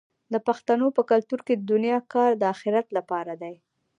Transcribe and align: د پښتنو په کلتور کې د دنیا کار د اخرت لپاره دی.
د 0.33 0.35
پښتنو 0.47 0.87
په 0.97 1.01
کلتور 1.11 1.39
کې 1.47 1.53
د 1.57 1.61
دنیا 1.73 1.97
کار 2.13 2.31
د 2.37 2.43
اخرت 2.53 2.87
لپاره 2.97 3.33
دی. 3.41 3.55